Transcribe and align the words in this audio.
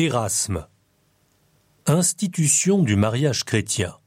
Erasme. 0.00 0.66
Institution 1.84 2.82
du 2.82 2.96
mariage 2.96 3.44
chrétien. 3.44 3.98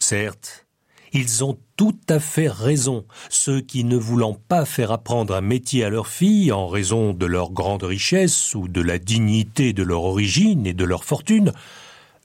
Certes, 0.00 0.66
ils 1.12 1.44
ont 1.44 1.58
tout 1.76 1.98
à 2.08 2.18
fait 2.18 2.48
raison, 2.48 3.04
ceux 3.28 3.60
qui 3.60 3.84
ne 3.84 3.98
voulant 3.98 4.32
pas 4.32 4.64
faire 4.64 4.90
apprendre 4.90 5.34
un 5.34 5.42
métier 5.42 5.84
à 5.84 5.90
leur 5.90 6.06
fille 6.06 6.50
en 6.50 6.66
raison 6.66 7.12
de 7.12 7.26
leur 7.26 7.50
grande 7.50 7.82
richesse 7.82 8.54
ou 8.54 8.68
de 8.68 8.80
la 8.80 8.98
dignité 8.98 9.74
de 9.74 9.82
leur 9.82 10.04
origine 10.04 10.66
et 10.66 10.72
de 10.72 10.84
leur 10.86 11.04
fortune, 11.04 11.52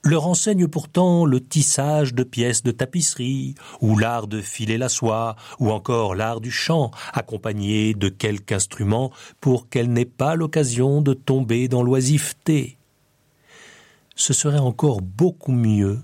leur 0.04 0.28
enseigne 0.28 0.68
pourtant 0.68 1.26
le 1.26 1.44
tissage 1.44 2.14
de 2.14 2.24
pièces 2.24 2.64
de 2.64 2.72
tapisserie, 2.72 3.56
ou 3.82 3.98
l'art 3.98 4.28
de 4.28 4.42
filer 4.42 4.78
la 4.78 4.90
soie, 4.90 5.36
ou 5.60 5.72
encore 5.72 6.16
l'art 6.16 6.42
du 6.42 6.52
chant, 6.52 6.92
accompagné 7.14 7.94
de 7.94 8.10
quelque 8.10 8.54
instrument 8.54 9.12
pour 9.42 9.70
qu'elle 9.70 9.92
n'ait 9.92 10.06
pas 10.06 10.36
l'occasion 10.36 11.02
de 11.02 11.14
tomber 11.14 11.68
dans 11.68 11.84
l'oisiveté. 11.84 12.78
Ce 14.16 14.34
serait 14.34 14.60
encore 14.60 15.02
beaucoup 15.02 15.52
mieux 15.52 16.00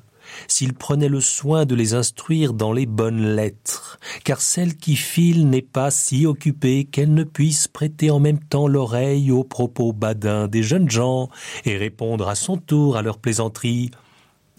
s'il 0.48 0.74
prenait 0.74 1.10
le 1.10 1.22
soin 1.22 1.66
de 1.66 1.76
les 1.76 1.94
instruire 1.94 2.54
dans 2.54 2.74
les 2.74 2.86
bonnes 2.86 3.36
lettres, 3.36 4.00
car 4.24 4.42
celle 4.42 4.76
qui 4.76 4.96
file 4.96 5.50
n'est 5.50 5.62
pas 5.62 5.92
si 5.92 6.26
occupée 6.26 6.86
qu'elle 6.86 7.14
ne 7.14 7.24
puisse 7.24 7.68
prêter 7.68 8.12
en 8.12 8.20
même 8.20 8.40
temps 8.40 8.68
l'oreille 8.68 9.32
aux 9.32 9.44
propos 9.44 9.94
badins 9.94 10.48
des 10.48 10.64
jeunes 10.64 10.90
gens 10.90 11.30
et 11.66 11.78
répondre 11.78 12.28
à 12.28 12.36
son 12.36 12.58
tour 12.58 12.98
à 12.98 13.02
leurs 13.02 13.18
plaisanteries. 13.18 13.92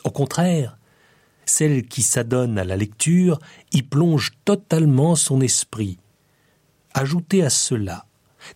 Au 0.04 0.10
contraire, 0.10 0.78
celle 1.46 1.86
qui 1.86 2.02
s'adonne 2.02 2.58
à 2.58 2.64
la 2.64 2.76
lecture 2.76 3.38
y 3.72 3.82
plonge 3.82 4.32
totalement 4.44 5.16
son 5.16 5.40
esprit. 5.40 5.98
Ajoutez 6.94 7.42
à 7.42 7.50
cela 7.50 8.06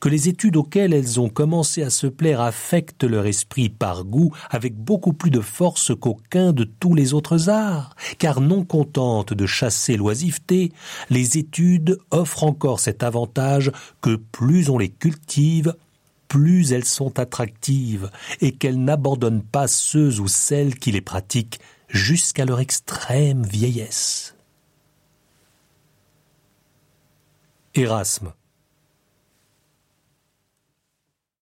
que 0.01 0.09
les 0.09 0.29
études 0.29 0.57
auxquelles 0.57 0.93
elles 0.93 1.21
ont 1.21 1.29
commencé 1.29 1.83
à 1.83 1.91
se 1.91 2.07
plaire 2.07 2.41
affectent 2.41 3.05
leur 3.05 3.27
esprit 3.27 3.69
par 3.69 4.05
goût 4.05 4.33
avec 4.51 4.77
beaucoup 4.77 5.13
plus 5.13 5.31
de 5.31 5.41
force 5.41 5.93
qu'aucun 5.95 6.53
de 6.53 6.65
tous 6.65 6.95
les 6.95 7.15
autres 7.15 7.49
arts, 7.49 7.95
car 8.19 8.41
non 8.41 8.65
contentes 8.65 9.33
de 9.35 9.47
chasser 9.47 9.97
l'oisiveté, 9.97 10.73
les 11.11 11.39
études 11.39 11.99
offrent 12.11 12.45
encore 12.45 12.81
cet 12.81 13.03
avantage 13.03 13.71
que 14.01 14.17
plus 14.17 14.71
on 14.71 14.79
les 14.79 14.91
cultive, 14.91 15.75
plus 16.29 16.73
elles 16.73 16.85
sont 16.85 17.19
attractives, 17.19 18.11
et 18.41 18.53
qu'elles 18.53 18.83
n'abandonnent 18.83 19.43
pas 19.43 19.67
ceux 19.67 20.21
ou 20.21 20.29
celles 20.29 20.79
qui 20.79 20.93
les 20.93 21.01
pratiquent 21.01 21.61
jusqu'à 21.89 22.45
leur 22.45 22.61
extrême 22.61 23.43
vieillesse. 23.45 24.35
Erasme 27.75 28.33